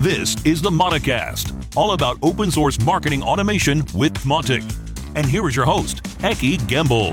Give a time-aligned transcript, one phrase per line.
[0.00, 4.62] This is the Mauticast, all about open source marketing automation with Mautic.
[5.14, 7.12] And here is your host, Ekki Gümbel.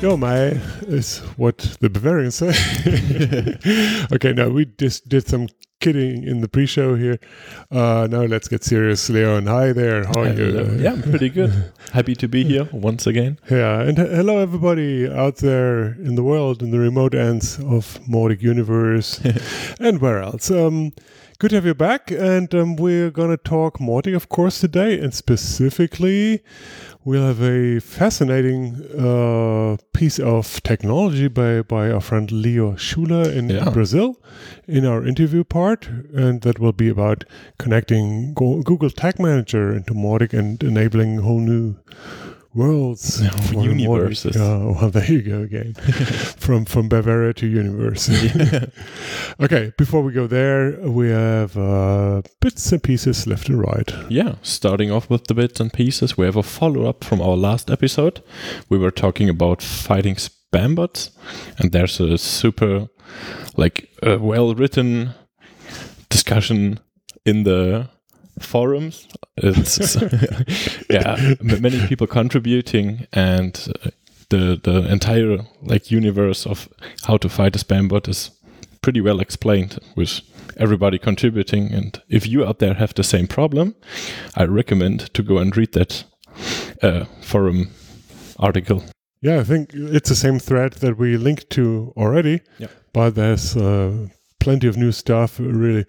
[0.00, 2.50] Yo, my is what the Bavarians say.
[4.12, 5.48] okay, now we just did some
[5.84, 7.18] kidding in the pre-show here.
[7.70, 9.44] Uh, now let's get serious, Leon.
[9.46, 10.04] Hi there.
[10.06, 10.78] How are you?
[10.80, 11.52] yeah, I'm pretty good.
[11.92, 13.38] Happy to be here once again.
[13.50, 18.00] Yeah, and h- hello everybody out there in the world, in the remote ends of
[18.08, 19.20] Mautic Universe,
[19.78, 20.50] and where else.
[20.50, 20.92] Um,
[21.38, 25.12] good to have you back, and um, we're gonna talk Mautic, of course, today, and
[25.12, 26.42] specifically,
[27.04, 33.50] we'll have a fascinating uh, piece of technology by by our friend Leo Schuler in
[33.50, 33.70] Yeah.
[33.70, 34.16] Brazil
[34.66, 37.24] in our interview part, and that will be about
[37.58, 41.76] connecting Go- Google Tag Manager into Mautic and enabling whole new
[42.54, 43.78] worlds, Yeah, for Mautic.
[43.80, 44.36] universes.
[44.36, 45.74] Yeah, well, there you go again,
[46.38, 48.08] from from Bavaria to universe.
[49.40, 53.92] okay, before we go there, we have uh, bits and pieces left and right.
[54.08, 57.36] Yeah, starting off with the bits and pieces, we have a follow up from our
[57.36, 58.22] last episode.
[58.68, 61.10] We were talking about fighting spam bots,
[61.58, 62.88] and there's a super,
[63.56, 65.14] like, uh, well written
[66.10, 66.78] discussion
[67.26, 67.88] in the
[68.40, 69.08] forums.
[69.36, 69.96] It's
[70.90, 73.90] yeah, many people contributing, and uh,
[74.30, 76.68] the the entire like universe of
[77.06, 78.30] how to fight a spam bot is
[78.82, 80.20] pretty well explained with
[80.56, 81.72] everybody contributing.
[81.72, 83.74] And if you out there have the same problem,
[84.36, 86.04] I recommend to go and read that
[86.82, 87.70] uh, forum
[88.38, 88.84] article.
[89.22, 92.42] Yeah, I think it's the same thread that we linked to already.
[92.58, 92.70] Yep.
[92.92, 95.86] But there's uh, plenty of new stuff, really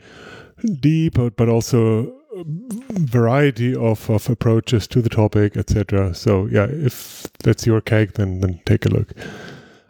[0.79, 6.13] deep, but, but also variety of, of approaches to the topic, etc.
[6.13, 9.13] So yeah, if that's your cake, then then take a look.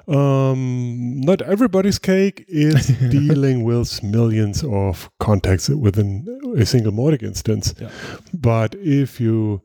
[0.08, 6.28] Um, not everybody's cake is dealing with millions of contacts within
[6.58, 7.74] a single Mautic instance.
[7.80, 7.90] Yeah.
[8.32, 9.62] But if you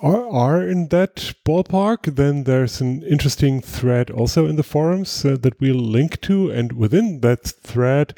[0.00, 5.36] are, are in that ballpark, then there's an interesting thread also in the forums uh,
[5.40, 6.50] that we'll link to.
[6.50, 8.14] And within that thread,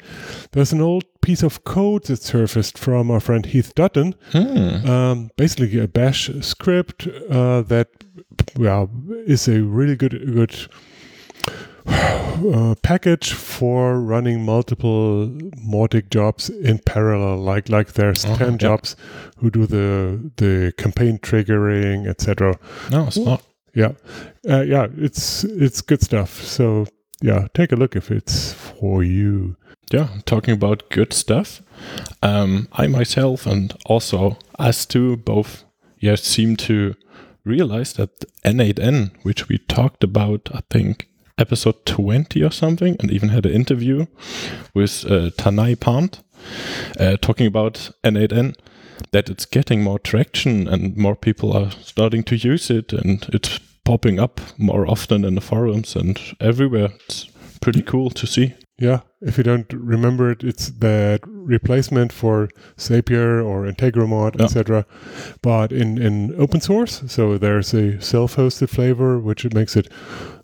[0.51, 4.15] there's an old piece of code that surfaced from our friend Heath Dutton.
[4.31, 4.89] Hmm.
[4.89, 7.87] Um, basically, a bash script uh, that
[8.57, 8.89] well,
[9.27, 10.55] is a really good, good
[11.87, 15.27] uh, package for running multiple
[15.57, 17.37] Mautic jobs in parallel.
[17.37, 18.57] Like like there's Uh-huh, ten yeah.
[18.57, 18.95] jobs
[19.37, 22.57] who do the the campaign triggering, etc.
[22.91, 23.43] No, smart.
[23.73, 23.91] Yeah,
[24.49, 26.41] uh, yeah, it's it's good stuff.
[26.43, 26.87] So
[27.21, 29.55] yeah, take a look if it's for you.
[29.93, 31.61] Yeah, talking about good stuff.
[32.21, 35.63] Um, I myself and also us two both
[35.99, 36.95] yeah seem to
[37.45, 43.29] realize that N8N, which we talked about, I think episode 20 or something, and even
[43.29, 44.07] had an interview
[44.73, 46.21] with uh, Tanay Pant
[46.99, 48.55] uh, talking about N8N,
[49.11, 53.59] that it's getting more traction and more people are starting to use it, and it's
[53.83, 56.89] popping up more often in the forums and everywhere.
[57.05, 57.29] It's
[57.61, 58.55] pretty cool to see.
[58.81, 64.45] Yeah, if you don't remember it, it's that replacement for Zapier or Integromat, Yeah.
[64.45, 64.85] etc.
[65.43, 69.87] But in, in open source, so there's a self-hosted flavor which makes it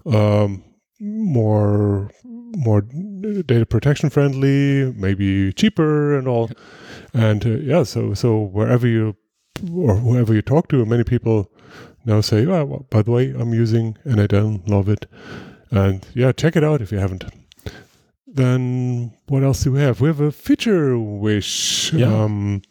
[0.06, 0.64] um,
[1.00, 2.12] more
[2.56, 2.82] more
[3.46, 6.50] data protection friendly, maybe cheaper and all.
[7.14, 9.16] And uh, yeah, so so wherever you
[9.74, 11.52] or whoever you talk to, many people
[12.06, 15.08] now say, "Oh, well, by the way, I'm using and I don't love it."
[15.72, 17.26] And yeah, check it out if you haven't.
[18.28, 20.02] Then what else do we have?
[20.02, 22.08] We have a feature wish Yeah.
[22.24, 22.62] um,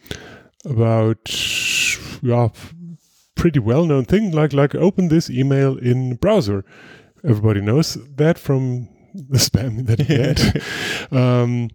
[0.65, 1.31] about
[2.23, 2.49] yeah,
[3.35, 6.65] pretty well known thing like like open this email in browser.
[7.25, 10.05] Everybody knows that from the spam that you
[11.13, 11.13] get.
[11.13, 11.69] um,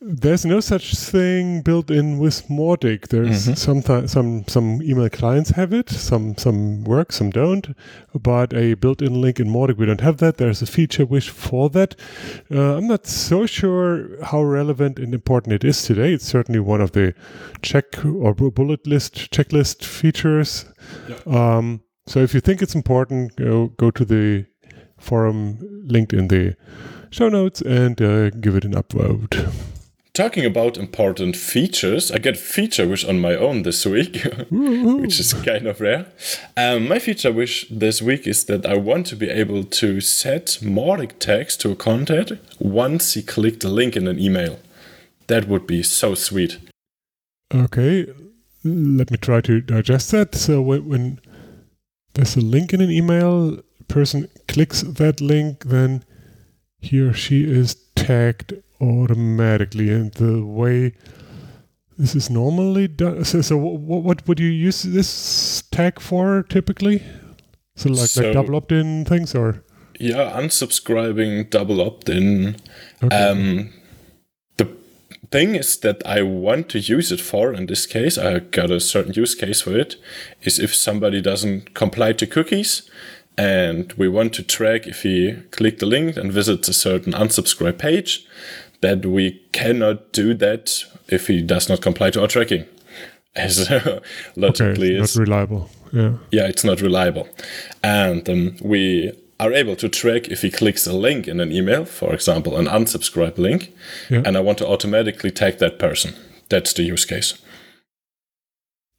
[0.00, 3.08] there's no such thing built in with Mautic.
[3.08, 3.56] There's Mhm.
[3.58, 7.74] sometimes some some email clients have it, some some work, some don't.
[8.14, 10.36] But a built-in link in Mautic, we don't have that.
[10.36, 11.96] There's a feature wish for that.
[12.50, 16.12] Uh, I'm not so sure how relevant and important it is today.
[16.12, 17.12] It's certainly one of the
[17.62, 20.64] check or bullet list checklist features.
[21.26, 24.46] Um, so if you think it's important, go go to the
[24.98, 26.56] forum linked in the
[27.10, 29.52] show notes and uh, give it an upvote.
[30.18, 35.32] Talking about important features, I get feature wish on my own this week, which is
[35.32, 36.06] kind of rare.
[36.56, 40.58] Um, my feature wish this week is that I want to be able to set
[40.60, 44.58] Mautic tags to a contact once he clicked a link in an email.
[45.28, 46.58] That would be so sweet.
[47.54, 48.12] Okay,
[48.64, 50.34] let me try to digest that.
[50.34, 51.20] So when, when
[52.14, 56.04] there's a link in an email, person clicks that link, then
[56.80, 59.90] he or she is tagged automatically.
[59.90, 60.94] And the way
[61.98, 67.02] this is normally done, so, so what, what would you use this tag for typically?
[67.76, 69.62] So like, So- like double opt-in things, or
[69.98, 72.56] Yeah, unsubscribing, double opt in.
[73.10, 73.70] Um,
[74.56, 74.68] the
[75.32, 78.78] thing is that I want to use it for, in this case, I got a
[78.78, 79.96] certain use case for it,
[80.42, 82.88] is if somebody doesn't comply to cookies
[83.38, 87.78] and we want to track if he clicked the link and visits a certain unsubscribe
[87.78, 88.26] page,
[88.80, 92.64] that we cannot do that if he does not comply to our tracking.
[93.36, 94.00] As okay,
[94.36, 95.70] logically it's is not reliable.
[95.92, 96.12] Yeah.
[96.32, 97.28] yeah, it's not reliable.
[97.82, 101.84] And um, we are able to track if he clicks a link in an email,
[101.84, 103.72] for example, an unsubscribe link,
[104.10, 104.22] Yeah.
[104.26, 106.14] and I want to automatically tag that person.
[106.48, 107.34] That's the use case.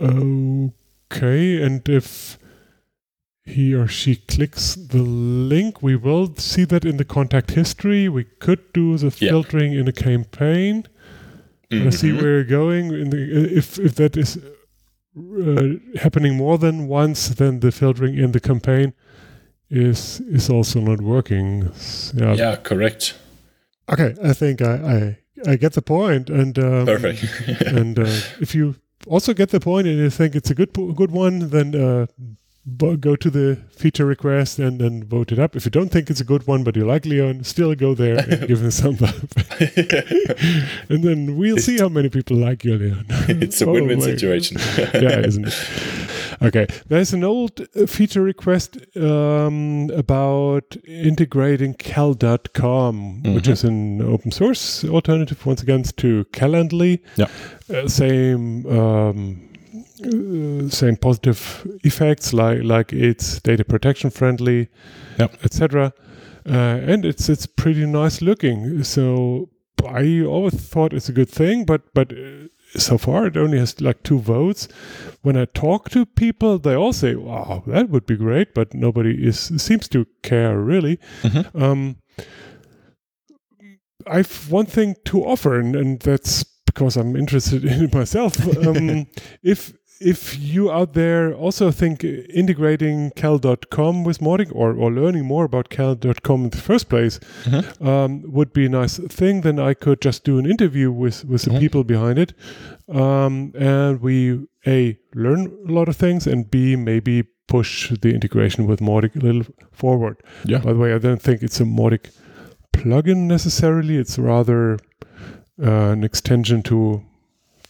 [0.01, 2.38] Okay, and if
[3.49, 8.09] he or she clicks the link, we will see that in the contact history.
[8.09, 10.85] We could do the filtering in a campaign.
[11.71, 12.91] I see where you're going.
[12.93, 18.31] In the, if if that is uh, happening more than once, then the filtering in
[18.31, 18.93] the campaign
[19.69, 21.71] is is also not working.
[22.13, 22.33] Yeah.
[22.33, 23.15] Yeah, correct.
[23.91, 27.23] Okay, I think I I, I get the point, and um, Perfect.
[27.67, 28.75] and uh, if you
[29.07, 32.07] also get the point and you think it's a good good one, then uh,
[32.99, 35.55] go to the feature request and then vote it up.
[35.55, 38.17] If you don't think it's a good one, but you like Leon, still go there
[38.19, 39.15] and give him a thumb up.
[40.89, 43.05] and then we'll see how many people like you, Leon.
[43.09, 44.57] it's a Oh, win-win situation.
[44.93, 45.53] yeah, isn't it?
[46.41, 53.51] Okay, there's an old uh, feature request um, about integrating cal.com, which Mhm.
[53.51, 56.99] is an open source alternative, once again, to Calendly.
[57.17, 57.27] Yeah.
[57.73, 58.65] Uh, same.
[58.67, 59.48] Um,
[60.69, 64.69] same positive effects like like it's data protection friendly
[65.19, 65.43] Yep.
[65.43, 65.93] etc
[66.45, 66.51] uh,
[66.91, 68.83] and it's it's pretty nice looking.
[68.83, 69.49] So
[69.85, 72.47] i always thought it's a good thing but but uh,
[72.77, 74.67] so far it only has like two votes.
[75.21, 79.27] When i talk to people they all say wow that would be great but nobody
[79.27, 80.97] is seems to care really.
[81.23, 81.61] Mhm.
[81.61, 81.95] um
[84.07, 88.37] i've one thing to offer and, and that's because i'm interested in it myself.
[88.67, 89.07] Um
[89.43, 95.43] if if you out there also think integrating cal.com with Mautic or, or learning more
[95.45, 97.85] about cal.com in the first place Mhm.
[97.85, 101.41] um, would be a nice thing, then I could just do an interview with, with
[101.43, 101.59] the Mhm.
[101.59, 102.33] people behind it.
[102.87, 108.67] Um, and we, A, learn a lot of things, and B, maybe push the integration
[108.67, 110.17] with Mautic a little forward.
[110.45, 110.59] Yeah.
[110.59, 112.11] By the way, I don't think it's a Mautic
[112.73, 114.77] plugin necessarily, it's rather
[115.61, 117.01] uh, an extension to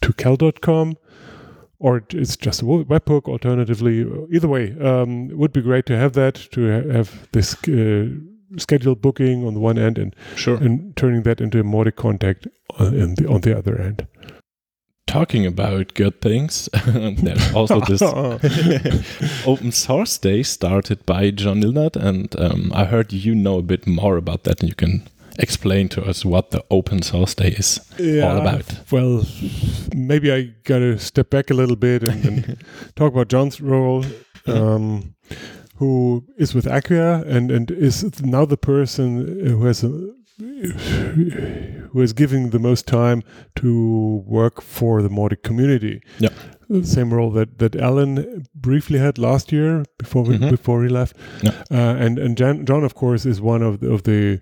[0.01, 0.95] to cal.com
[1.79, 6.13] or it's just a webhook alternatively either way um, it would be great to have
[6.13, 8.07] that to ha- have this uh,
[8.57, 10.57] scheduled booking on the one end and, Sure.
[10.57, 12.47] and turning that into a Mautic contact
[12.79, 14.07] on, the, on the other end
[15.07, 17.99] Talking about good things, there's also this
[19.47, 23.87] open source day started by John Linhart, and um, I heard you know a bit
[23.87, 25.07] more about that, and you can
[25.39, 28.65] explain to us what the open source day is all about.
[28.91, 29.25] well
[29.95, 32.63] maybe i gotta step back a little bit and, and
[32.95, 34.03] talk about john's role
[34.47, 35.13] um,
[35.77, 39.89] who is with Acquia and, and is now the person who has a,
[41.91, 43.23] who is giving the most time
[43.55, 46.01] to work for the Mautic community.
[46.19, 46.29] Yeah.
[46.83, 50.49] Same role that, that Alan briefly had last year before we, Mhm.
[50.51, 51.51] before he left, Yeah.
[51.71, 54.39] uh, and and Jan, John of course is one of the, of the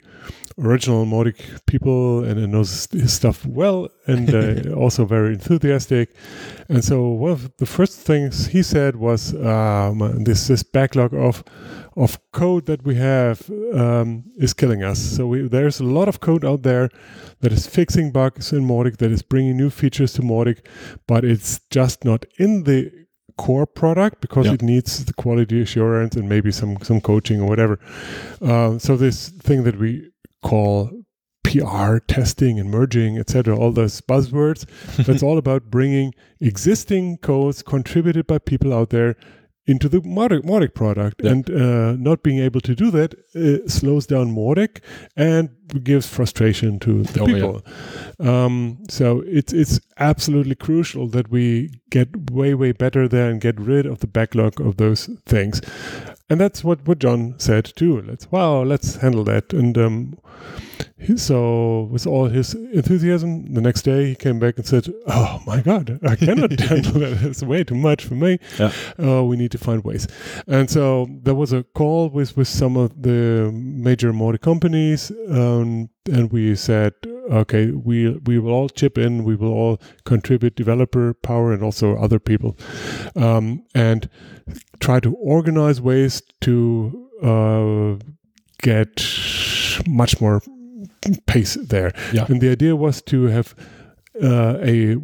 [0.60, 1.38] original Mautic
[1.68, 6.16] people and, and knows his stuff well and uh, also very enthusiastic.
[6.70, 11.44] And so one of the first things he said was um, this this backlog of
[11.96, 15.00] of code that we have um, is killing us.
[15.00, 16.90] So we, there's a lot of code out there
[17.42, 20.60] that is fixing bugs in Mautic, that is bringing new features to Mautic,
[21.08, 22.92] but it's just not in the
[23.38, 24.54] core product because Yeah.
[24.54, 27.80] it needs the quality assurance and maybe some some coaching or whatever.
[28.42, 30.10] Uh, so this thing that we
[30.44, 30.92] call
[31.44, 34.66] PR testing and merging, etc., all those buzzwords.
[35.06, 39.16] That's all about bringing existing codes contributed by people out there
[39.66, 41.22] into the Mautic product.
[41.24, 41.32] Yeah.
[41.32, 44.80] And uh, not being able to do that uh, slows down Mautic
[45.18, 45.50] and
[45.84, 47.34] gives frustration to the Oh, yeah.
[47.36, 47.66] people.
[48.20, 53.60] Um, so it's it's absolutely crucial that we get way way better there and get
[53.60, 55.62] rid of the backlog of those things.
[56.30, 58.02] And that's what, what John said too.
[58.02, 59.54] Let's wow, let's handle that.
[59.54, 60.18] And um,
[61.00, 65.42] he, so with all his enthusiasm, the next day he came back and said, "Oh
[65.46, 67.22] my God, I cannot handle that.
[67.22, 68.40] It's way too much for me.
[68.60, 68.72] Yeah.
[69.02, 70.08] Uh, we need to find ways."
[70.48, 75.90] And so there was a call with with some of the major motor companies, um,
[76.12, 76.94] and we said,
[77.30, 79.24] "Okay, we we will all chip in.
[79.24, 82.58] We will all contribute developer power and also other people,
[83.16, 84.10] um, and
[84.80, 87.98] try to organize ways to." Uh,
[88.62, 89.02] get
[89.88, 90.42] much more
[91.26, 91.94] pace there.
[92.14, 92.26] Yeah.
[92.28, 93.56] And the idea was to have
[94.22, 94.98] uh, a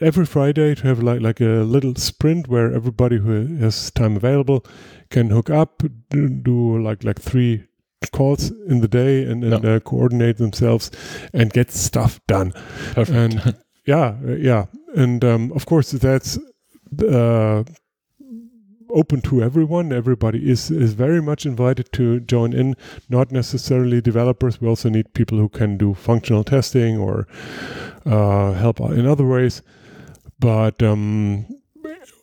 [0.00, 4.64] every Friday to have like like a little sprint where everybody who has time available
[5.10, 7.64] can hook up, do, do like like three
[8.12, 9.74] calls in the day and, and Yeah.
[9.74, 10.90] uh, coordinate themselves
[11.34, 12.52] and get stuff done.
[12.94, 13.10] Perfect.
[13.10, 13.54] And
[13.86, 14.66] yeah, uh, yeah,
[14.96, 16.38] and um, of course that's
[17.06, 17.62] uh,
[18.88, 19.92] open to everyone.
[19.92, 22.74] Everybody is is very much invited to join in.
[23.08, 24.60] Not necessarily developers.
[24.60, 27.26] We also need people who can do functional testing or
[28.06, 29.62] uh, help out in other ways.
[30.38, 31.46] But um,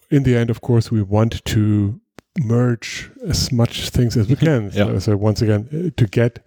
[0.09, 2.01] in the end, of course, we want to
[2.39, 4.65] merge as much things as we can.
[4.73, 4.85] Yeah.
[4.85, 6.39] So, so once again, uh, to get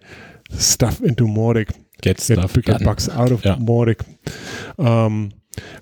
[0.51, 1.69] stuff into Mautic
[2.01, 2.83] get get, stuff get done.
[2.83, 3.55] bugs out of Yeah.
[3.55, 4.01] Mautic.
[4.79, 5.31] Um,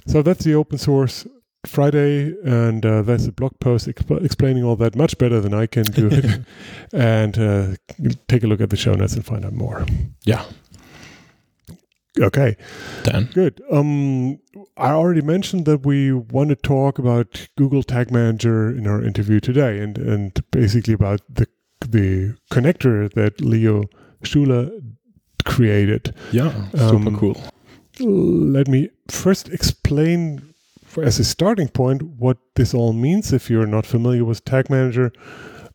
[0.08, 1.26] so that's the open source
[1.66, 5.68] Friday, and uh, there's a blog post exp- explaining all that much better than I
[5.68, 6.42] can do it.
[6.94, 7.68] and uh,
[8.28, 9.86] take a look at the show notes and find out more.
[10.26, 10.46] Yeah.
[12.20, 12.58] Okay,
[13.04, 13.30] Dan.
[13.34, 13.62] good.
[13.72, 14.40] Um,
[14.80, 19.40] I already mentioned that we want to talk about Google Tag Manager in our interview
[19.40, 21.48] today, and and basically about the
[21.82, 23.84] the connector that Leo
[24.24, 24.70] Schuler
[25.46, 26.14] created.
[26.32, 26.52] Yeah.
[26.72, 27.38] Super Um, cool.
[28.00, 30.42] let me first explain
[30.86, 34.70] for- as a starting point what this all means if you're not familiar with tag
[34.70, 35.12] manager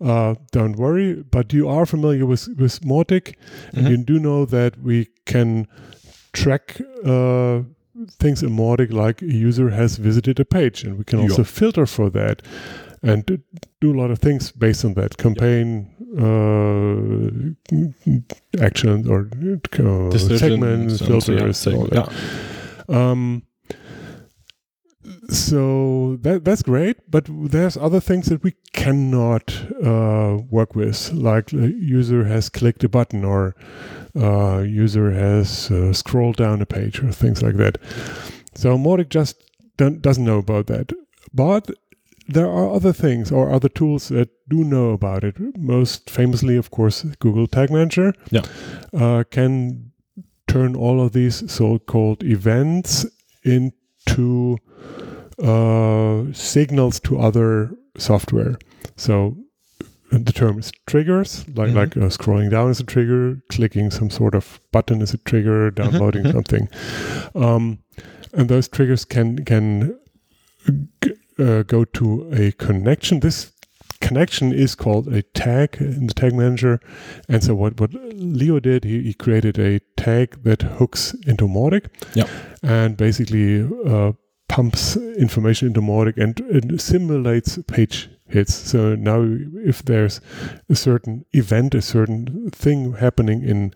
[0.00, 3.34] uh, don't worry but you are familiar with with Mautic
[3.74, 3.90] and Mhm.
[3.90, 5.66] you do know that we can
[6.32, 7.62] track uh,
[8.18, 11.26] things in Mautic like a user has visited a page and we can Yeah.
[11.28, 12.42] also filter for that
[13.02, 13.38] and do-
[13.82, 15.86] a lot of things based on that campaign
[16.18, 19.28] uh, actions or
[19.78, 22.12] uh, segments so, yeah, filters all that.
[22.88, 23.10] yeah.
[23.10, 23.42] Um,
[25.28, 31.46] so that that's great, but there's other things that we cannot uh, work with, like
[31.50, 33.54] the user has clicked a button or
[34.16, 37.78] uh, user has uh, scrolled down a page or things like that.
[38.54, 39.42] So Mautic just
[39.76, 40.92] don't, doesn't know about that,
[41.32, 41.70] but
[42.28, 45.36] there are other things or other tools that do know about it.
[45.58, 48.42] Most famously, of course, Google Tag Manager Yeah.
[48.92, 49.92] uh, can
[50.46, 53.04] turn all of these so-called events
[53.42, 54.56] into
[55.42, 58.56] uh, signals to other software.
[58.96, 59.36] So
[60.10, 61.74] the term is triggers, like Mhm.
[61.74, 65.70] like uh, scrolling down is a trigger, clicking some sort of button is a trigger,
[65.70, 66.32] downloading mhm.
[66.32, 66.68] something,
[67.34, 67.78] um,
[68.32, 69.96] and those triggers can can
[71.02, 73.20] g- uh, go to a connection.
[73.20, 73.50] This
[74.00, 76.78] connection is called a tag in the tag manager.
[77.28, 81.86] And so what, what Leo did, he, he created a tag that hooks into Mautic
[82.14, 82.26] Yeah.
[82.62, 84.12] and basically uh,
[84.54, 88.54] pumps information into Mautic and, and simulates page hits.
[88.54, 89.20] So now
[89.72, 90.20] if there's
[90.68, 93.74] a certain event, a certain thing happening in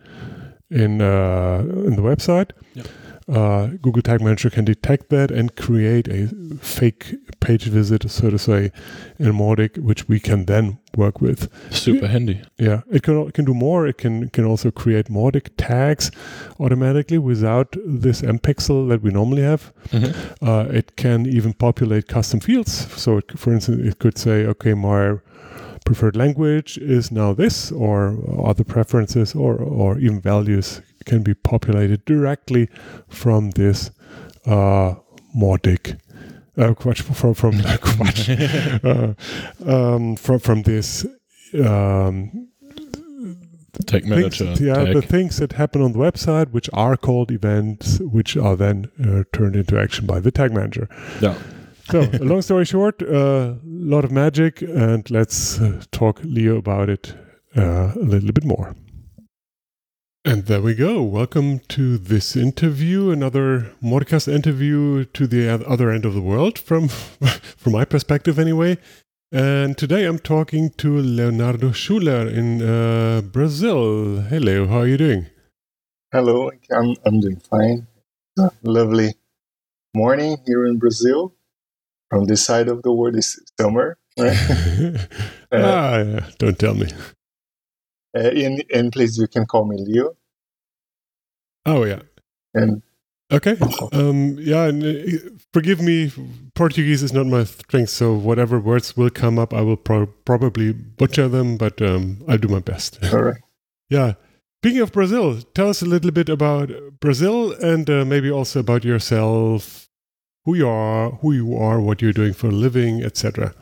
[0.71, 2.85] in uh, in the website, Yeah.
[3.29, 6.29] Uh, Google Tag Manager can detect that and create a
[6.61, 8.73] fake page visit, so to say,
[9.19, 11.49] in Mautic, which we can then work with.
[11.71, 12.41] Super handy.
[12.59, 13.87] Yeah, it can it can do more.
[13.87, 16.11] It can can also create Mautic tags
[16.59, 19.73] automatically without this mpixel that we normally have.
[19.93, 20.15] Mhm.
[20.41, 22.87] Uh, it can even populate custom fields.
[22.97, 25.19] So, it, for instance, it could say, okay, my
[25.85, 32.05] preferred language is now this, or other preferences, or or even values can be populated
[32.05, 32.69] directly
[33.09, 33.91] from this
[34.47, 34.95] uh,
[35.37, 35.99] Mautic.
[36.57, 37.55] Uh, quatch- from from
[38.85, 39.15] uh,
[39.65, 41.07] um, from from this
[41.65, 42.49] um,
[43.87, 44.47] Tag manager.
[44.47, 44.95] things, yeah, tag.
[44.95, 49.23] the things that happen on the website, which are called events, which are then uh,
[49.33, 50.89] turned into action by the tag manager.
[51.21, 51.35] yeah.
[51.91, 57.15] So, long story short, a lot of magic, and let's uh, talk Leo about it
[57.57, 58.75] uh, a little bit more.
[60.29, 61.03] And there we go.
[61.03, 66.89] Welcome to this interview, another Mauticast interview to the other end of the world, from
[67.57, 68.77] from my perspective, anyway.
[69.33, 74.21] And today I'm talking to Leonardo Schuler in uh, Brazil.
[74.21, 75.29] Hello, how are you doing?
[76.13, 77.87] Hello, I'm, I'm doing fine.
[78.39, 79.15] Uh, lovely
[79.95, 81.33] morning here in Brazil.
[82.11, 84.37] From this side of the world is summer, right?
[85.53, 86.89] ah, yeah, don't tell me.
[88.15, 90.18] uh, and, and please, you can call me Leo.
[91.69, 92.01] Oh yeah.
[92.55, 92.83] And
[93.31, 93.57] Okay.
[93.93, 96.11] Um, yeah, and uh, forgive me,
[96.55, 100.73] Portuguese is not my strength, so whatever words will come up, I will pro- probably
[100.73, 102.99] butcher them, but um, I'll do my best.
[103.13, 103.41] all right.
[103.91, 104.15] yeah.
[104.63, 106.71] Speaking of Brazil, tell us a little bit about
[107.01, 109.89] Brazil and uh, maybe also about yourself,
[110.47, 113.55] who you are, who you are, what you're doing for a living, etc.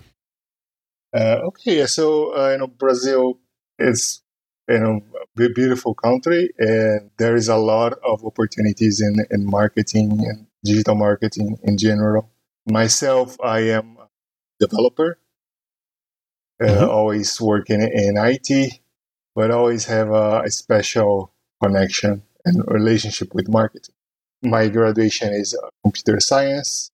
[1.12, 3.40] Uh, okay, so uh, you know Brazil
[3.78, 4.22] is
[4.68, 5.02] you know
[5.38, 10.94] a beautiful country, and there is a lot of opportunities in in marketing and digital
[10.94, 12.30] marketing in general.
[12.66, 14.08] Myself, I am a
[14.60, 15.18] developer,
[16.60, 16.88] uh, Mhm.
[16.88, 18.80] always working in IT,
[19.34, 21.32] but always have a, a special
[21.62, 23.94] connection and relationship with marketing.
[24.42, 26.90] My graduation is uh, computer science,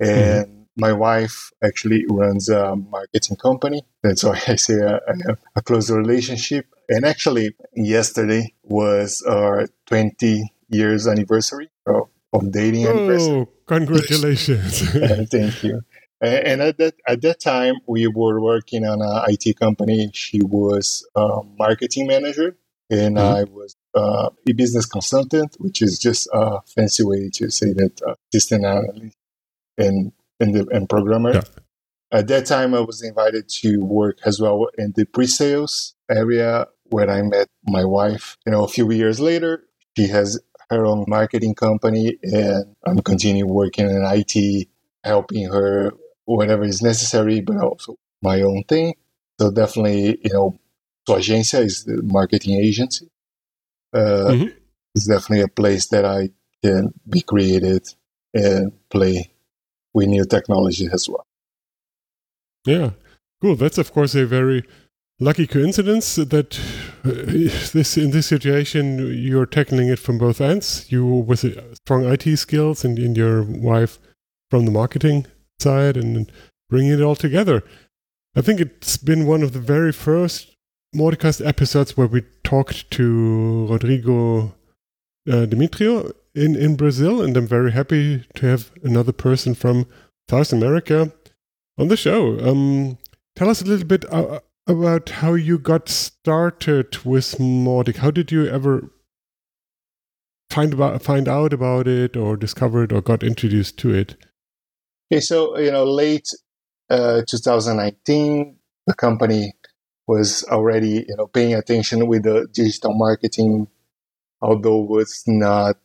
[0.00, 3.82] and my wife actually runs a marketing company.
[4.02, 6.66] That's why I say I have a close relationship.
[6.88, 13.40] And actually, yesterday was our 20 years anniversary of, of dating anniversary.
[13.40, 14.80] Oh, congratulations.
[15.30, 15.80] Thank you.
[16.20, 20.10] And at that at that time, we were working on a IT company.
[20.14, 22.56] She was a marketing manager,
[22.88, 23.20] and Mhm.
[23.20, 28.00] I was uh, a business consultant, which is just a fancy way to say that
[28.06, 29.16] uh, assistant analyst
[29.76, 30.12] and
[30.44, 31.32] and the and programmer.
[31.34, 31.42] Yeah.
[32.12, 37.10] At that time, I was invited to work as well in the pre-sales area where
[37.10, 38.36] I met my wife.
[38.46, 39.64] You know, a few years later,
[39.96, 40.38] she has
[40.70, 44.68] her own marketing company, and I'm continuing working in IT,
[45.02, 45.92] helping her
[46.26, 48.94] whatever is necessary, but also my own thing.
[49.40, 50.58] So definitely, you know,
[51.06, 53.08] so Agencia is the marketing agency.
[53.92, 54.54] Uh, Mhm.
[54.94, 56.30] It's definitely a place that I
[56.62, 57.82] can be creative
[58.32, 59.33] and play
[59.94, 61.24] with new technology as well.
[62.66, 62.90] Yeah,
[63.40, 63.56] cool.
[63.56, 64.64] That's of course a very
[65.20, 66.58] lucky coincidence that
[67.04, 67.12] uh,
[67.72, 70.90] this in this situation you're tackling it from both ends.
[70.90, 73.98] You with uh, strong IT skills and, and your wife
[74.50, 75.26] from the marketing
[75.60, 76.30] side and
[76.68, 77.62] bringing it all together.
[78.36, 80.56] I think it's been one of the very first
[80.94, 84.54] Mauticast episodes where we talked to Rodrigo
[85.30, 89.86] uh, Demetrio in, in Brazil, and I'm very happy to have another person from
[90.28, 91.12] South America
[91.78, 92.38] on the show.
[92.40, 92.98] Um,
[93.36, 97.96] tell us a little bit uh, about how you got started with Mautic.
[97.96, 98.90] How did you ever
[100.50, 104.16] find about find out about it, or discover it, or got introduced to it?
[105.12, 106.28] Okay, so you know, late
[106.90, 109.52] uh, 2019, the company
[110.06, 113.68] was already you know paying attention with the digital marketing,
[114.40, 115.76] although it's not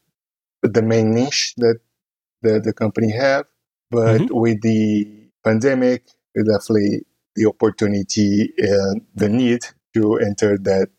[0.63, 1.79] the main niche that
[2.41, 3.45] the, the company have.
[3.91, 9.61] But with the pandemic, definitely the opportunity and the need
[9.95, 10.89] to enter that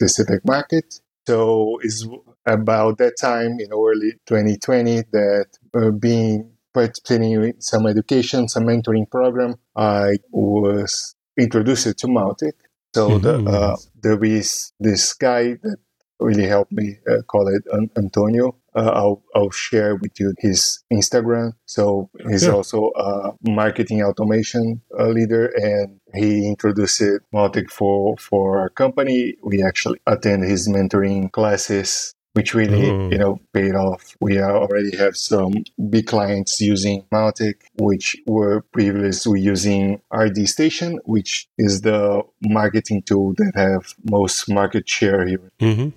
[0.00, 1.00] specific market.
[1.26, 2.06] So it's
[2.46, 9.10] about that time in early 2020 that uh, being participating in some education, some mentoring
[9.10, 12.52] program, I was introduced to Mautic.
[12.94, 13.48] So the, Mhm.
[13.52, 15.78] uh, there is this guy that
[16.20, 18.56] really helped me, uh, call it An- Antonio.
[18.74, 21.52] Uh, I'll, I'll share with you his Instagram.
[21.66, 22.52] So he's Yeah.
[22.52, 27.02] also a marketing automation uh, leader and he introduced
[27.34, 29.34] Mautic for, for our company.
[29.42, 33.08] We actually attend his mentoring classes which really Oh.
[33.10, 34.14] you know paid off.
[34.20, 41.48] We already have some big clients using Mautic, which were previously using RD Station, which
[41.58, 45.50] is the marketing tool that have most market share here.
[45.60, 45.88] Mm-hmm.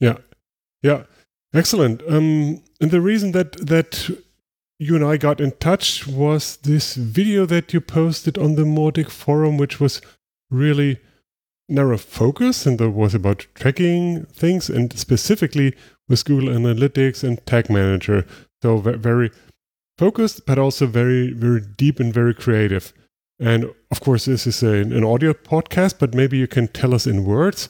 [0.00, 0.16] Yeah,
[0.82, 1.04] yeah,
[1.54, 2.02] excellent.
[2.08, 4.10] Um, and the reason that that
[4.78, 9.10] you and I got in touch was this video that you posted on the Mautic
[9.10, 10.00] forum, which was
[10.50, 10.98] really
[11.68, 15.76] narrow focus and that was about tracking things and specifically
[16.08, 18.26] with Google Analytics and Tag Manager.
[18.62, 19.30] So very
[19.98, 22.92] focused, but also very very deep and very creative.
[23.38, 27.06] And of course, this is a, an audio podcast, but maybe you can tell us
[27.06, 27.68] in words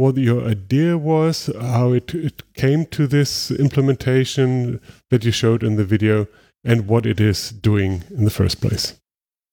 [0.00, 5.76] what your idea was, how it, it came to this implementation that you showed in
[5.76, 6.26] the video,
[6.64, 8.98] and what it is doing in the first place.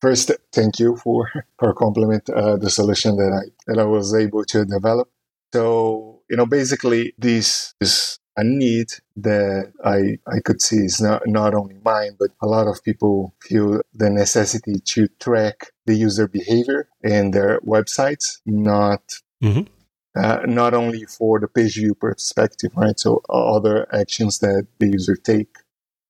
[0.02, 1.20] First, thank you for
[1.60, 5.08] for compliment uh, the solution that I that I was able to develop.
[5.54, 10.00] So you know, basically, this is a need that I
[10.36, 14.10] I could see is not not only mine, but a lot of people feel the
[14.10, 15.58] necessity to track
[15.88, 19.02] the user behavior in their websites, not
[19.44, 19.68] Mhm.
[20.18, 23.00] Uh, not only for the page view perspective, right?
[23.00, 25.58] So other actions that the user take.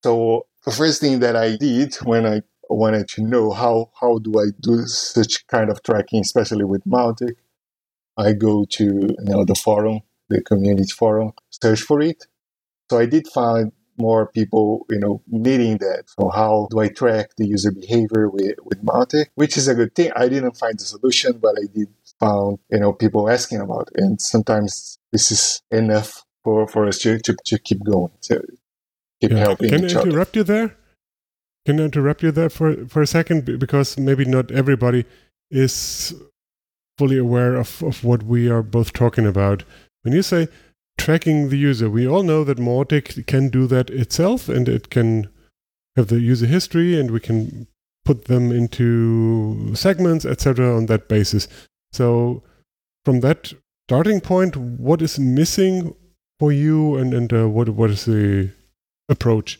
[0.03, 4.39] So the first thing that I did when I wanted to know how how do
[4.39, 7.35] I do such kind of tracking, especially with Mautic,
[8.17, 11.33] I go to you know the forum, the community forum.
[11.49, 12.25] search for it.
[12.89, 16.03] So I did find more people, you know, needing that.
[16.19, 19.27] So how do I track the user behavior with, with Mautic?
[19.35, 20.11] Which is a good thing.
[20.15, 24.01] I didn't find the solution, but I did found, you know, people asking about it.
[24.01, 28.41] And sometimes this is enough for, for us to, to, to keep going, to
[29.21, 29.37] keep yeah.
[29.37, 30.39] helping Can each I interrupt other.
[30.39, 30.77] you there?
[31.65, 33.45] Can I interrupt you there for, for a second?
[33.59, 35.05] Because maybe not everybody
[35.51, 36.13] is
[36.97, 39.63] fully aware of, of what we are both talking about.
[40.03, 40.47] When you say
[40.97, 45.29] tracking the user, we all know that Mautic can do that itself and it can
[45.95, 47.67] have the user history and we can
[48.05, 50.75] put them into segments, etc.
[50.75, 51.47] on that basis.
[51.91, 52.43] So
[53.05, 53.53] from that
[53.87, 55.95] starting point, what is missing
[56.39, 58.51] for you and, and uh, what, what is the
[59.09, 59.59] approach?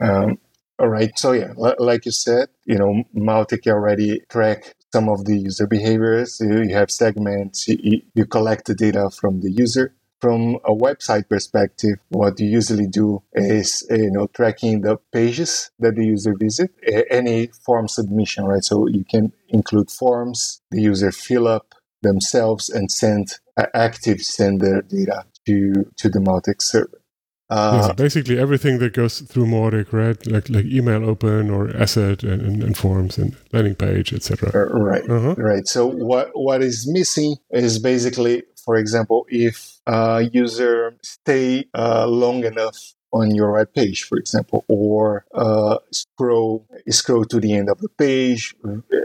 [0.00, 0.38] Um,
[0.78, 1.10] all right.
[1.18, 6.40] So yeah, like you said, you know, Mautic already track some of the user behaviors.
[6.40, 7.66] You, have segments.
[7.68, 9.94] You, you, collect the data from the user.
[10.20, 15.96] From a website perspective, what you usually do is you know tracking the pages that
[15.96, 16.70] the user visit,
[17.10, 18.64] any form submission, right?
[18.64, 23.34] So you can include forms the user fill up themselves and send
[23.74, 27.00] active send their data to to the Mautic server.
[27.48, 30.26] Uh, yes, basically everything that goes through Mautic, right?
[30.26, 34.50] Like like email open or asset and, and, and forms and landing page, etc.
[34.52, 35.34] Uh, right, uh-huh.
[35.38, 35.66] right.
[35.66, 42.44] So what what is missing is basically, for example, if a user stay uh, long
[42.44, 47.78] enough on your web page, for example, or uh, scroll scroll to the end of
[47.80, 48.54] the page,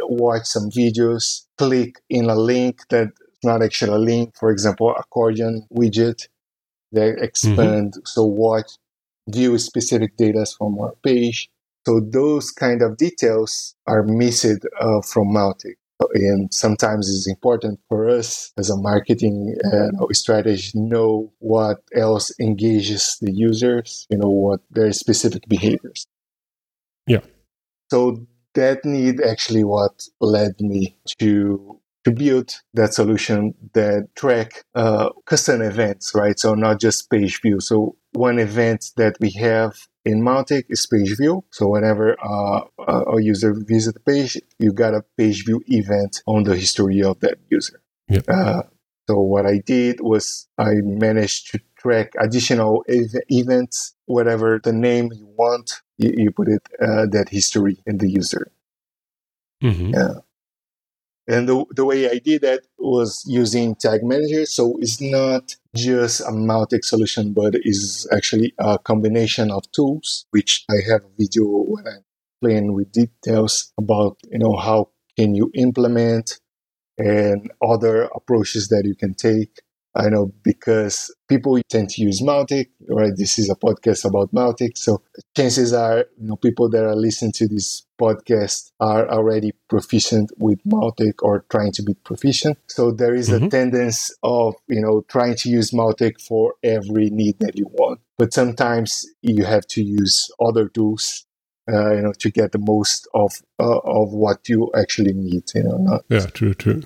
[0.04, 3.12] watch some videos, click in a link that's
[3.44, 6.28] not actually a link, for example, accordion widget
[6.91, 7.94] they expand.
[7.94, 8.06] Mm-hmm.
[8.06, 8.65] So what
[9.28, 11.50] view specific data from a page.
[11.86, 15.76] So those kind of details are missed uh, from Mautic.
[16.14, 23.18] And sometimes it's important for us as a marketing uh, strategy know what else engages
[23.22, 26.08] the users, you know, what their specific behaviors.
[27.08, 27.22] Yeah.
[27.90, 35.10] So that need actually what led me to to build that solution that track uh,
[35.26, 36.40] custom events, right?
[36.40, 37.60] So not just page view.
[37.60, 41.43] So one event that we have in Mautic is page view.
[41.52, 46.43] So whenever uh, a user visits the page, you got a page view event on
[46.43, 47.82] the history of that user.
[48.10, 48.26] Yep.
[48.28, 48.63] Uh,
[49.08, 55.12] so what I did was I managed to track additional ev- events, whatever the name
[55.13, 58.52] you want, you, you put it uh, that history in the user.
[59.63, 59.93] Mm-hmm.
[59.93, 60.13] Yeah.
[61.32, 64.46] And the, the way I did that was using Tag Manager.
[64.46, 70.65] So it's not just a Mautic solution, but is actually a combination of tools, which
[70.70, 72.04] I have a video when I'm
[72.41, 76.38] playing with details about, you know, how can you implement
[76.98, 79.62] and other approaches that you can take
[79.93, 83.12] I know because people tend to use Mautic, right?
[83.15, 84.77] This is a podcast about Mautic.
[84.77, 85.01] So
[85.36, 90.63] chances are, you know, people that are listening to this podcast are already proficient with
[90.63, 92.58] Mautic or trying to be proficient.
[92.67, 93.45] So there is mm-hmm.
[93.45, 97.99] a tendency of, you know, trying to use Mautic for every need that you want.
[98.17, 101.25] But sometimes you have to use other tools
[101.71, 105.43] uh, you know, to get the most of uh, of what you actually need.
[105.54, 106.84] You know, not yeah, true, true.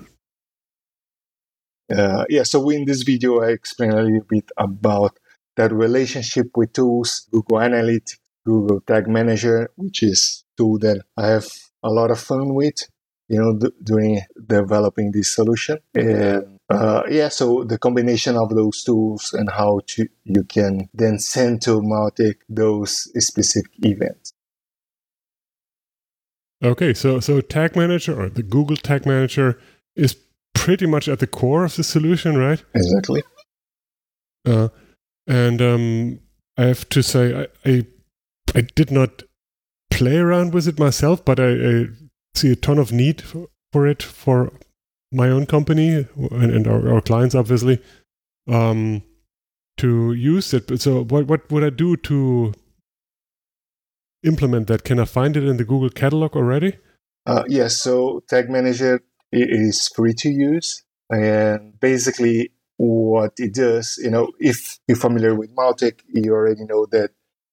[1.94, 5.18] Uh, yeah, so in this video, I explain a little bit about
[5.56, 11.46] that relationship with tools, Google Analytics, Google Tag Manager, which is tool that I have
[11.82, 12.82] a lot of fun with,
[13.28, 15.78] you know, d- doing developing this solution.
[15.94, 21.18] And uh, yeah, so the combination of those tools and how to you can then
[21.18, 24.32] send to Mautic those specific events.
[26.64, 29.60] Okay, so so Tag Manager or the Google Tag Manager
[29.94, 30.16] is
[30.66, 32.60] pretty much at the core of the solution, right?
[32.74, 33.22] Exactly.
[34.44, 34.66] Uh,
[35.28, 36.18] and um,
[36.58, 37.86] I have to say, I, I,
[38.52, 39.22] I did not
[39.92, 41.84] play around with it myself, but I, I
[42.34, 44.50] see a ton of need for, for, it for
[45.12, 47.80] my own company and, and our, our, clients, obviously,
[48.48, 49.04] um,
[49.76, 50.80] to use it.
[50.80, 52.54] So, what what would I do to
[54.24, 54.82] implement that?
[54.82, 56.76] Can I find it in the Google catalog already?
[57.24, 57.76] Uh, yes.
[57.76, 59.00] So, Tag Manager
[59.36, 60.82] it is free to use.
[61.10, 66.86] And basically, what it does, you know, if you're familiar with Mautic, you already know
[66.86, 67.10] that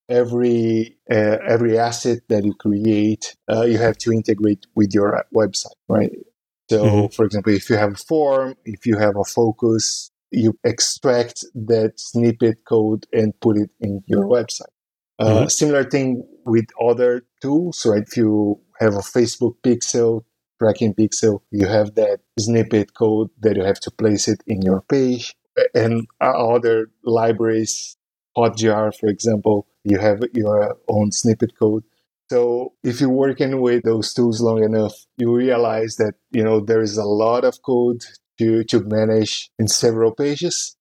[0.09, 5.75] every uh, every asset that you create, uh, you have to integrate with your website,
[5.87, 6.11] right?
[6.69, 7.07] So, mm-hmm.
[7.13, 11.99] for example, if you have a form, if you have a focus, you extract that
[11.99, 14.73] snippet code and put it in your website.
[15.19, 15.47] Uh, mm-hmm.
[15.47, 18.01] Similar thing with other tools, right?
[18.01, 20.23] If you have a Facebook pixel
[20.63, 24.81] tracking pixel, you have that snippet code that you have to place it in your
[24.81, 25.35] page.
[25.75, 27.95] and other libraries,
[28.35, 31.83] Hotjar, for example, you have your own snippet code.
[32.31, 36.81] So if you're working with those tools long enough, you realize that you know there
[36.81, 38.01] is a lot of code
[38.39, 40.75] to to manage in several pages.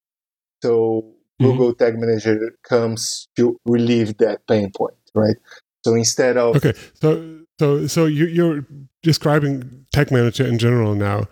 [0.63, 0.71] So
[1.39, 1.45] mm-hmm.
[1.45, 5.35] Google Tag Manager comes to relieve that pain point, right?
[5.85, 8.65] So instead of okay, so so so you, you're
[9.01, 11.27] describing Tag Manager in general now,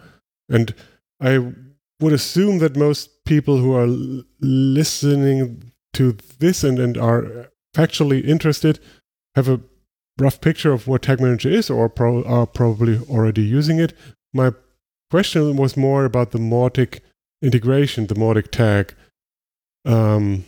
[0.50, 0.74] and
[1.22, 1.54] I
[2.00, 3.88] would assume that most people who are
[4.40, 8.80] listening to this and, and are factually interested
[9.36, 9.62] have a
[10.20, 13.94] rough picture of what Tag Manager is or pro- are probably already using it.
[14.34, 14.52] My
[15.10, 17.00] question was more about the Mautic
[17.42, 18.94] integration, the Mautic tag.
[19.86, 20.46] Um,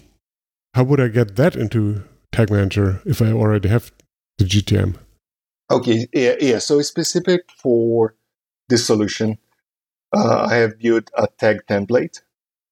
[0.74, 3.92] how would I get that into Tag Manager if I already have
[4.38, 4.96] the GTM?
[5.72, 6.60] Okay, yeah, yeah.
[6.60, 8.16] So specific for
[8.70, 9.38] this solution,
[10.14, 12.22] uh, I have built a tag template.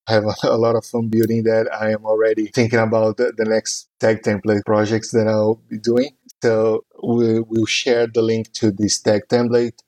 [0.07, 1.67] I have a, lot of fun building that.
[1.73, 6.09] I am already thinking about the, the next tag template projects that I'll be doing.
[6.43, 9.79] So we, will share the link to this tag template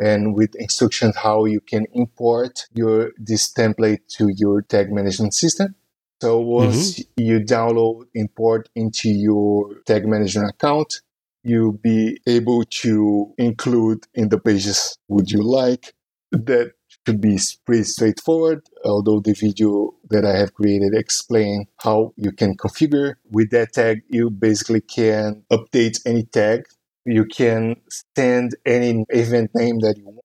[0.00, 5.76] and with instructions how you can import your this template to your tag management system.
[6.20, 7.22] So once mm-hmm.
[7.22, 11.00] you download, import into your tag management account,
[11.42, 15.94] you'll be able to include in the pages would you like
[16.32, 16.72] that
[17.06, 22.56] should be pretty straightforward although the video that i have created explain how you can
[22.56, 26.64] configure with that tag you basically can update any tag
[27.04, 27.74] you can
[28.14, 30.20] send any event name that you want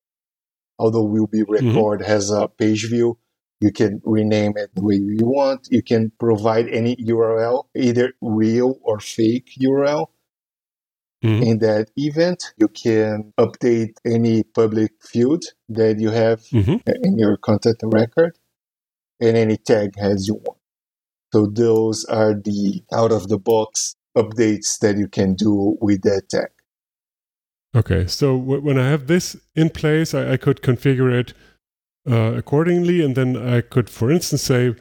[0.77, 1.67] although will be mm-hmm.
[1.67, 2.11] record mm-hmm.
[2.11, 3.17] as a page view
[3.65, 8.71] you can rename it the way you want you can provide any url either real
[8.83, 10.07] or fake url
[11.25, 11.43] Mm-hmm.
[11.43, 16.77] In that event, you can update any public field that you have mm-hmm.
[17.03, 18.37] in your content record
[19.19, 20.59] and any tag as you want.
[21.33, 26.29] So those are the out of the box updates that you can do with that
[26.29, 26.49] tag.
[27.75, 31.33] Okay, so w- when I have this in place, I, I could configure it
[32.09, 34.75] uh, accordingly, and then I could, for instance, say,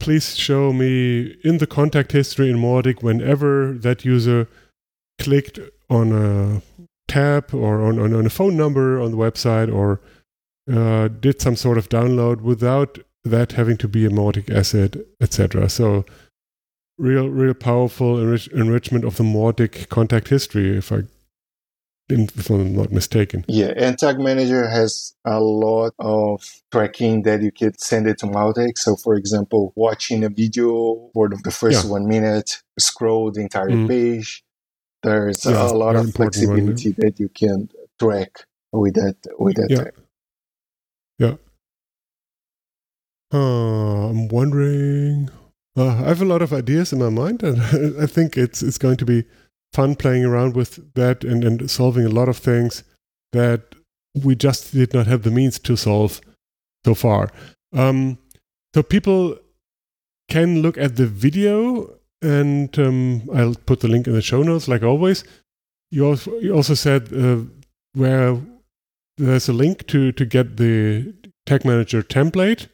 [0.00, 4.48] please show me in the contact history in Mautic whenever that user
[5.18, 5.58] clicked
[5.90, 6.62] on a
[7.08, 10.00] tab or on, on, on a phone number on the website or
[10.70, 15.68] uh, did some sort of download without that having to be a Mautic asset, etc.
[15.68, 16.04] So
[16.98, 21.02] real, real powerful enrich- enrichment of the Mautic contact history, if I
[22.08, 23.44] if I'm not mistaken.
[23.48, 26.42] Yeah, and Tag Manager has a lot of
[26.72, 28.78] tracking that you can send it to Mautic.
[28.78, 31.90] So, for example, watching a video for the first yeah.
[31.90, 33.88] one minute, scroll the entire mm.
[33.88, 34.42] page,
[35.02, 36.96] there's yeah, a lot of flexibility one.
[36.98, 37.68] that you can
[37.98, 39.84] track with that with that yeah.
[41.18, 41.34] Yeah.
[43.32, 45.30] Uh, I'm wondering.
[45.76, 47.60] Uh, I have a lot of ideas in my mind, and
[48.02, 49.24] I think it's it's going to be
[49.72, 52.84] fun playing around with that and, and solving a lot of things
[53.32, 53.74] that
[54.14, 56.20] we just did not have the means to solve
[56.84, 57.30] so far.
[57.72, 58.18] Um,
[58.74, 59.38] so people
[60.28, 64.68] can look at the video and um, I'll put the link in the show notes,
[64.68, 65.24] like always.
[65.90, 67.38] You also, you also said uh,
[67.94, 68.40] where
[69.16, 71.14] there's a link to to get the
[71.46, 72.68] Tag Manager template.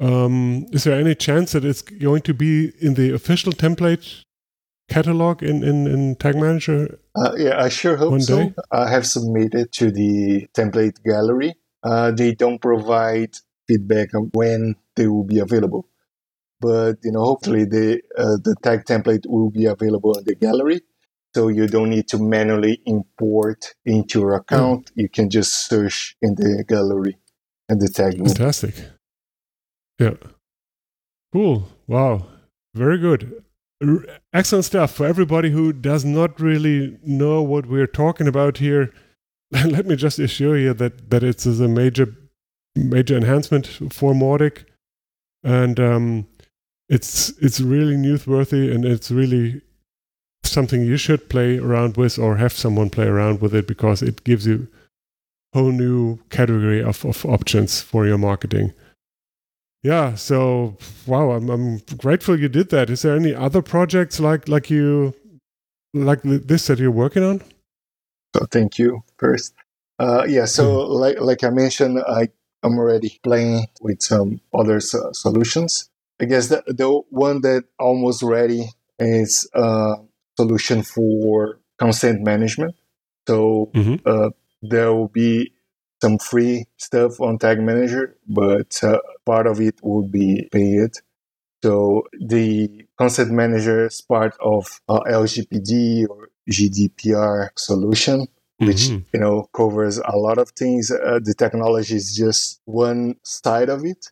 [0.00, 4.22] Um, is there any chance that it's going to be in the official template
[4.88, 6.98] catalog in, in, in Tag Manager?
[7.14, 8.36] Uh, yeah, I sure hope so.
[8.36, 8.54] Day?
[8.70, 11.54] I have submitted to the template gallery.
[11.82, 15.88] Uh, they don't provide feedback on when they will be available
[16.60, 20.80] but you know hopefully the uh, the tag template will be available in the gallery
[21.34, 24.92] so you don't need to manually import into your account mm.
[24.96, 27.16] you can just search in the gallery
[27.68, 28.74] and the tag fantastic
[29.98, 30.14] yeah
[31.32, 32.26] cool wow
[32.74, 33.44] very good
[34.32, 38.92] excellent stuff for everybody who does not really know what we're talking about here
[39.52, 42.14] let me just assure you that that it's a major
[42.74, 44.64] major enhancement for Mautic
[45.42, 46.26] and um,
[46.88, 49.60] it's it's really newsworthy and it's really
[50.44, 54.24] something you should play around with or have someone play around with it because it
[54.24, 54.68] gives you
[55.54, 58.72] a whole new category of, of options for your marketing.
[59.82, 62.90] Yeah, so wow, I'm I'm grateful you did that.
[62.90, 65.14] Is there any other projects like like you
[65.94, 67.42] like this that you're working on?
[68.36, 69.54] So thank you first.
[69.98, 70.88] Uh, yeah, so mm.
[70.88, 72.28] like like I mentioned, I
[72.64, 75.90] am already playing with some other so- solutions.
[76.20, 79.94] I guess the, the one that almost ready is a
[80.36, 82.74] solution for consent management.
[83.28, 83.96] So mm-hmm.
[84.04, 84.30] uh,
[84.62, 85.52] there will be
[86.02, 90.90] some free stuff on Tag Manager, but uh, part of it would be paid.
[91.62, 98.26] So the consent manager is part of uh, LGPD or GDPR solution,
[98.58, 99.04] which Mhm.
[99.12, 100.90] you know covers a lot of things.
[100.90, 104.10] Uh, the technology is just one side of it.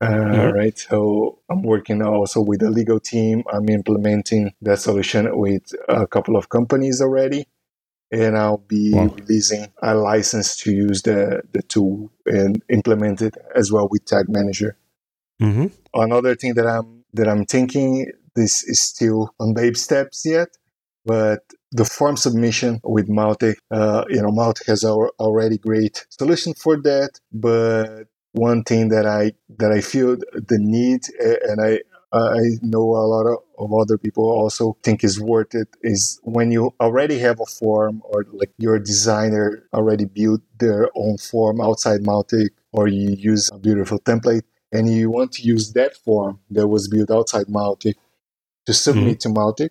[0.00, 0.52] Uh, Mhm.
[0.54, 0.78] Right.
[0.78, 3.44] So I'm working also with the legal team.
[3.52, 7.46] I'm implementing that solution with a couple of companies already.
[8.12, 9.14] And I'll be Wow.
[9.16, 14.26] releasing a license to use the, the tool and implement it as well with Tag
[14.28, 14.76] Manager.
[15.40, 15.70] Mhm.
[15.94, 20.48] Another thing that I'm that I'm thinking this is still on babe steps yet,
[21.04, 21.42] but
[21.72, 26.76] the form submission with Mautic, uh, you know, Mautic has al- already great solution for
[26.82, 27.18] that.
[27.32, 31.02] But one thing that I that I feel the need,
[31.48, 31.80] and I
[32.12, 36.50] I know a lot of, of other people also think is worth it is when
[36.50, 42.00] you already have a form or like your designer already built their own form outside
[42.00, 44.42] Mautic, or you use a beautiful template
[44.72, 47.94] and you want to use that form that was built outside Mautic
[48.66, 49.70] to submit to Mautic.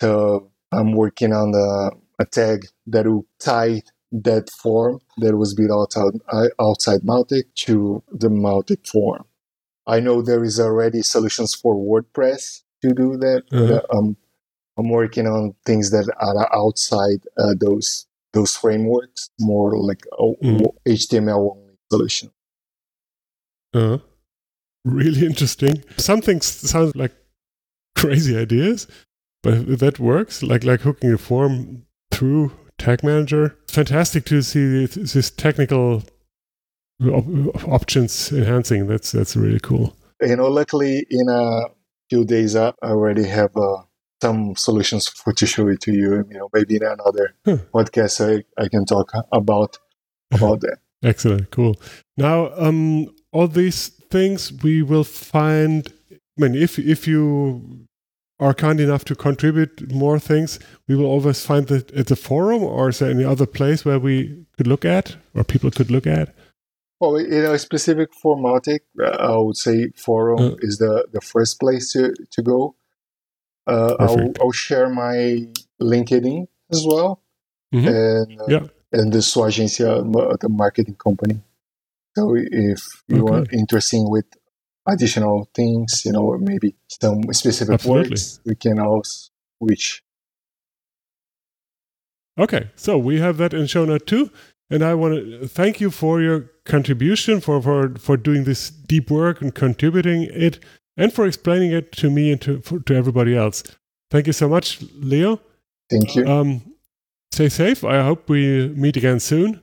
[0.00, 5.70] So I'm working on the, a tag that will tie that form that was built
[5.70, 9.24] outside, uh, outside Mautic to the Mautic form.
[9.90, 13.42] I know there is already solutions for WordPress to do that.
[13.50, 14.16] But, um,
[14.78, 20.66] I'm working on things that are outside uh, those those frameworks, more like a Mm.
[20.86, 22.30] HTML only solution.
[23.74, 23.98] Uh,
[24.84, 25.82] really interesting.
[25.96, 27.12] Some things sound like
[27.96, 28.86] crazy ideas,
[29.42, 35.30] but that works, like like hooking a form through Tag Manager, fantastic to see this
[35.30, 36.02] technical
[37.66, 38.86] options enhancing.
[38.86, 39.96] That's that's really cool.
[40.20, 41.64] you know, luckily in a
[42.10, 43.82] few days I already have uh,
[44.22, 46.24] some solutions for to show it to you.
[46.30, 47.58] You know, maybe in another Huh.
[47.72, 49.78] podcast I, I can talk about
[50.32, 50.78] about that.
[51.02, 51.76] Excellent, cool.
[52.18, 55.90] Now, um, all these things we will find.
[56.12, 57.86] I mean, if if you
[58.38, 60.58] are kind enough to contribute more things,
[60.88, 63.98] we will always find it at the forum, or is there any other place where
[63.98, 66.34] we could look at, or people could look at?
[67.00, 70.56] Well, you know, specific for Mautic, uh, I would say forum Uh.
[70.60, 72.76] is the, the first place to, to go.
[73.66, 75.46] Uh, I'll, I'll share my
[75.80, 77.22] LinkedIn as well,
[77.72, 77.86] Mhm.
[77.88, 78.66] and uh, Yeah.
[78.92, 80.02] and the sua agencia,
[80.40, 81.40] the marketing company.
[82.16, 83.56] So if you are Okay.
[83.56, 84.26] interested with
[84.86, 88.10] additional things, you know, maybe some specific Absolutely.
[88.10, 90.02] words, we can also reach.
[92.38, 94.30] Okay, so we have that in show note too.
[94.70, 99.10] And I want to thank you for your contribution, for, for, for doing this deep
[99.10, 100.60] work and contributing it,
[100.96, 103.64] and for explaining it to me and to, for, to everybody else.
[104.10, 105.40] Thank you so much, Leo.
[105.90, 106.26] Thank you.
[106.26, 106.74] Um,
[107.32, 107.82] stay safe.
[107.84, 109.60] I hope we meet again soon.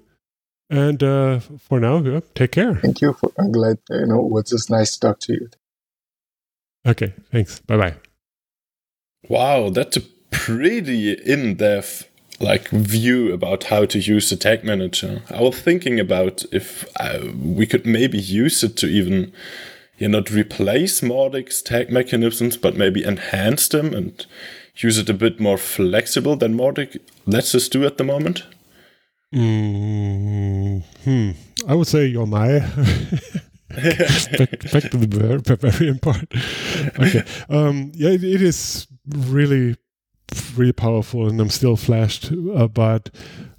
[0.70, 2.76] And uh, for now, yeah, take care.
[2.76, 3.14] Thank you.
[3.14, 5.50] For, I'm glad, you know, it was just nice to talk to you.
[6.86, 7.60] Okay, thanks.
[7.62, 7.96] Bye bye.
[9.30, 12.10] Wow, that's a pretty in-depth
[12.40, 15.22] like view about how to use the tag manager.
[15.30, 19.34] I was thinking about if uh, we could maybe use it to even
[19.98, 24.26] yeah, not replace Mautic's tag mechanisms, but maybe enhance them and
[24.76, 28.44] use it a bit more flexible than Mautic lets us do at the moment.
[29.34, 31.32] Mm, hmm.
[31.68, 32.60] I would say you're my.
[33.70, 36.32] back, back to the barbarian part.
[37.00, 37.24] Okay.
[37.50, 39.76] Um, yeah, it, it is really,
[40.56, 42.32] really powerful, and I'm still flashed.
[42.32, 43.10] Uh, but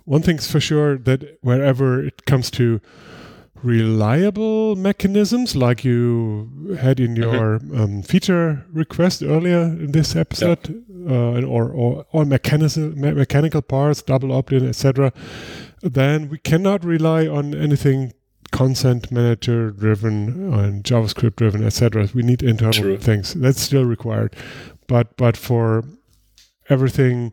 [0.04, 2.80] one thing's for sure that wherever it comes to
[3.62, 10.68] reliable mechanisms, like you had in your um, feature request earlier in this episode,
[11.08, 15.12] uh, and- or or all mechanism, me- mechanical parts, double opt-in, etc.,
[15.82, 18.12] then we cannot rely on anything
[18.50, 22.08] consent manager driven and JavaScript driven, etc.
[22.14, 22.96] We need internal True.
[22.98, 23.34] things.
[23.34, 24.34] That's still required.
[24.86, 25.84] But but for
[26.68, 27.32] everything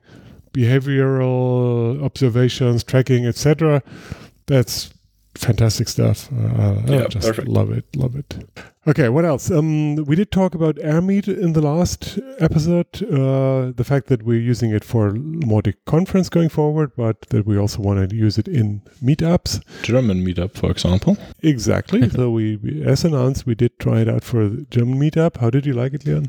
[0.53, 3.83] behavioral observations, tracking, etc.,
[4.47, 4.93] that's
[5.37, 6.29] fantastic stuff.
[6.31, 7.47] Uh, I just perfect.
[7.47, 8.47] love it, love it.
[8.87, 9.49] Okay, what else?
[9.49, 13.01] Um, we did talk about AirMeet in the last episode.
[13.03, 17.57] Uh, the fact that we're using it for Mautic conference going forward, but that we
[17.57, 19.63] also want to use it in meetups.
[19.81, 21.17] German meetup, for example.
[21.41, 22.09] Exactly.
[22.11, 25.37] so we, we, as announced, we did try it out for the German meetup.
[25.37, 26.27] How did you like it, Leon?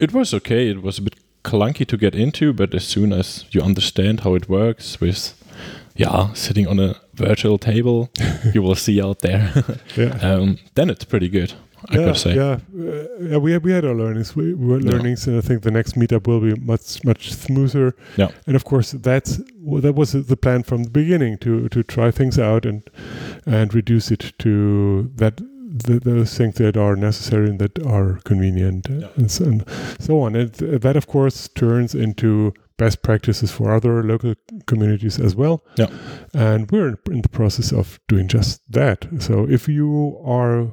[0.00, 0.68] It was okay.
[0.68, 1.14] It was a bit
[1.44, 5.34] clunky to get into, but as soon as you understand how it works with,
[5.96, 8.08] yeah, sitting on a virtual table,
[8.54, 9.52] you will see out there,
[9.96, 10.18] Yeah.
[10.22, 11.52] um, then it's pretty good.
[11.90, 12.34] I yeah, say.
[12.34, 13.36] yeah, uh, yeah.
[13.36, 14.34] We had, we had our learnings.
[14.34, 14.92] We, we were Yeah.
[14.92, 17.92] learnings, and I think the next meetup will be much much smoother.
[18.16, 18.28] Yeah.
[18.46, 19.36] And of course, that's
[19.82, 22.82] that was the plan from the beginning to to try things out and
[23.44, 25.42] and reduce it to that
[25.78, 29.64] th- those things that are necessary and that are convenient uh, and, so, and
[29.98, 30.36] so on.
[30.36, 34.34] And that, of course, turns into best practices for other local
[34.66, 35.64] communities as well.
[35.76, 35.86] Yeah.
[36.32, 39.06] And we're in, in the process of doing just that.
[39.20, 40.72] So if you are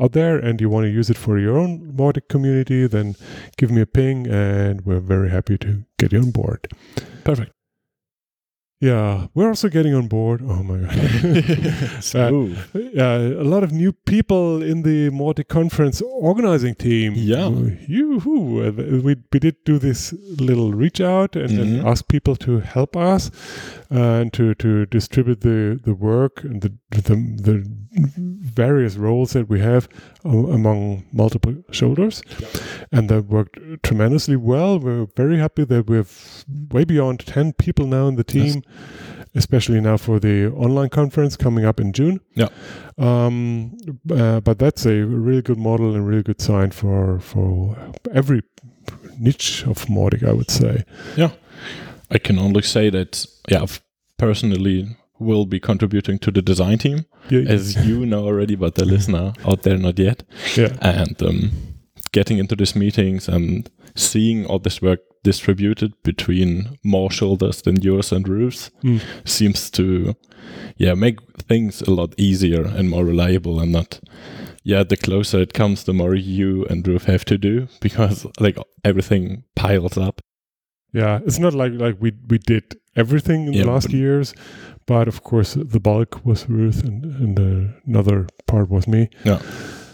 [0.00, 3.14] out there and you want to use it for your own Mautic community, then
[3.56, 6.68] give me a ping and we're very happy to get you on board.
[7.24, 7.52] Perfect.
[8.78, 10.42] Yeah, we're also getting on board.
[10.44, 10.92] Oh my god.
[12.02, 17.14] So, Yeah, a lot of new people in the Mautic conference organizing team.
[17.16, 17.48] Yeah.
[17.88, 18.66] Yoo-hoo.
[18.68, 18.72] Uh,
[19.02, 21.86] We, we did do this little reach out and then Mhm.
[21.90, 23.30] ask people to help us
[23.90, 27.64] uh, and to, to distribute the, the work and the, the, the
[28.56, 29.88] various roles that we have
[30.24, 32.22] uh, among multiple shoulders.
[32.92, 34.78] And that worked tremendously well.
[34.78, 38.62] We're very happy that we have way beyond 10 people now in the team
[39.34, 42.20] especially now for the online conference coming up in June.
[42.34, 42.48] Yeah.
[42.98, 43.76] Um,
[44.10, 47.76] uh, but that's a really good model and really good sign for for
[48.12, 48.42] every
[49.18, 50.84] niche of Mautic, I would say.
[51.16, 51.30] Yeah.
[52.10, 53.80] I can only say that, yeah, I've
[54.16, 58.84] personally will be contributing to the design team, Yeah, as you know already, but the
[58.84, 60.22] listener out there not yet.
[60.56, 61.50] yeah, And um,
[62.12, 68.12] getting into these meetings and seeing all this work distributed between more shoulders than yours
[68.12, 69.00] and Ruth's Mm.
[69.24, 70.14] seems to,
[70.76, 71.16] yeah, make
[71.48, 74.00] things a lot easier and more reliable and not.
[74.64, 78.56] Yeah, the closer it comes, the more you and Ruth have to do because like
[78.84, 80.20] everything piles up.
[80.94, 81.20] yeah.
[81.26, 82.62] It's not like like we we did
[82.96, 84.34] everything in Yeah, the last but- years,
[84.86, 89.08] but of course the bulk was Ruth and and uh, another part was me.
[89.24, 89.40] Yeah.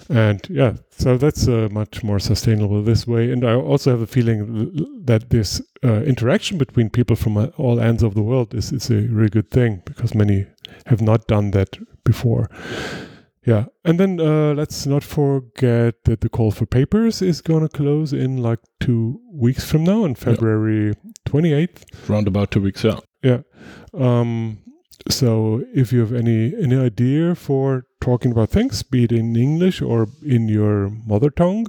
[0.09, 3.31] And yeah, so that's uh, much more sustainable this way.
[3.31, 7.81] And I also have a feeling that this uh, interaction between people from uh, all
[7.81, 10.47] ends of the world is, is a really good thing because many
[10.87, 12.51] have not done that before.
[13.45, 13.67] Yeah.
[13.85, 18.13] And then uh, let's not forget that the call for papers is going to close
[18.13, 20.95] in like two weeks from now on February
[21.29, 22.09] 28th.
[22.09, 23.01] Round about two weeks, yeah.
[23.23, 23.41] Yeah.
[23.95, 24.62] Um,
[25.09, 29.81] so if you have any any idea for talking about things, be it in English
[29.83, 31.67] or in your mother tongue,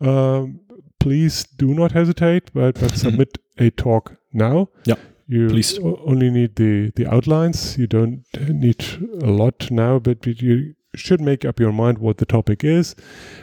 [0.00, 0.60] um,
[0.98, 4.68] please do not hesitate, but, but submit a talk now.
[4.84, 4.96] Yeah,
[5.26, 5.78] You please.
[5.78, 7.78] only need the, the outlines.
[7.78, 8.84] You don't need
[9.22, 12.96] a lot now, but you should make up your mind what the topic is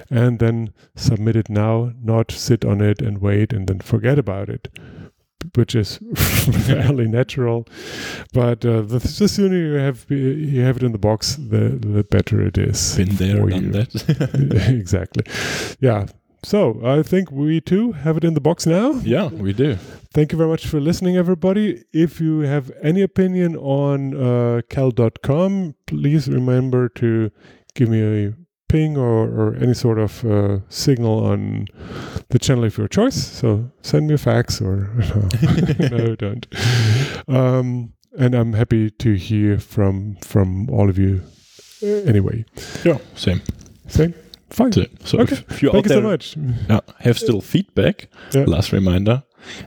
[0.09, 4.49] and then submit it now, not sit on it and wait and then forget about
[4.49, 4.68] it
[5.56, 6.00] which is
[6.66, 7.68] fairly natural.
[8.34, 12.04] But uh, the, the sooner you have you have it in the box, the the
[12.04, 12.96] better it is.
[12.96, 13.72] Been there, done you.
[13.72, 14.68] that.
[14.70, 15.24] exactly.
[15.80, 16.08] Yeah.
[16.44, 18.92] So I think we too have it in the box now.
[19.04, 19.76] yeah, we do.
[20.14, 21.84] Thank you very much for listening, everybody.
[21.92, 27.32] If you have any opinion on uh, cal.com, please remember to
[27.74, 28.34] give me a
[28.70, 31.68] ping or, or any sort of uh, signal on
[32.30, 33.15] the channel of your choice.
[33.15, 34.89] So send me a fax or
[35.91, 36.47] no, don't.
[37.28, 41.22] Um, and I'm happy to hear from from all of you.
[41.84, 42.45] uh, Anyway,
[42.84, 43.41] Yeah, same.
[43.88, 44.13] same,
[44.49, 44.72] fine.
[44.72, 45.34] So, so Okay.
[45.36, 46.36] if, if you Thank out you so there much.
[46.70, 48.45] yeah, have still feedback, Yeah.
[48.47, 49.24] last reminder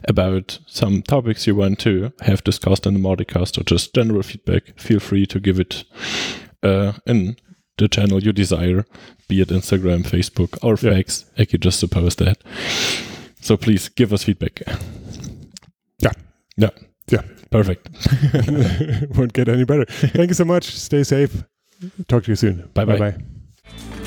[0.07, 4.77] about some topics you want to have discussed in the Mauticast or just general feedback,
[4.79, 5.85] feel free to give it
[6.61, 7.35] uh, in
[7.77, 8.85] the channel you desire,
[9.27, 10.95] be it Instagram, Facebook, or Yeah.
[10.95, 11.25] fax.
[11.37, 12.37] I could just suppose that.
[13.41, 14.61] So please give us feedback.
[15.99, 16.11] Yeah.
[16.57, 16.69] Yeah.
[17.09, 17.21] Yeah.
[17.49, 17.89] Perfect.
[19.17, 19.85] Won't get any better.
[19.85, 20.63] Thank you so much.
[20.65, 21.43] Stay safe.
[22.07, 22.69] Talk to you soon.
[22.73, 22.97] Bye-bye.
[22.97, 24.00] Bye bye.